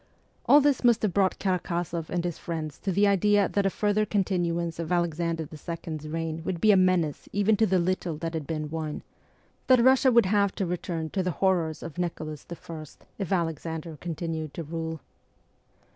All 0.47 0.61
this 0.61 0.83
must 0.83 1.03
have 1.03 1.13
brought 1.13 1.37
Karak6zoff 1.37 2.09
and 2.09 2.25
his 2.25 2.39
friends 2.39 2.79
to 2.79 2.91
the 2.91 3.05
idea 3.05 3.47
that 3.47 3.67
a 3.67 3.69
further 3.69 4.03
continuance 4.03 4.79
of 4.79 4.91
Alexander 4.91 5.43
II. 5.43 5.99
's 5.99 6.07
reign 6.07 6.41
would 6.43 6.59
be 6.59 6.71
a 6.71 6.75
menace 6.75 7.29
even 7.31 7.55
to 7.57 7.67
the 7.67 7.77
little 7.77 8.17
that 8.17 8.33
had 8.33 8.47
been 8.47 8.71
won; 8.71 9.03
that 9.67 9.79
Russia 9.79 10.11
would 10.11 10.25
have 10.25 10.55
to 10.55 10.65
return 10.65 11.11
to 11.11 11.21
the 11.21 11.29
horrors 11.29 11.83
of 11.83 11.99
Nicholas 11.99 12.47
I. 12.49 12.85
if 13.19 13.31
Alexander 13.31 13.95
continued 13.97 14.55
to 14.55 14.63
rule. 14.63 15.01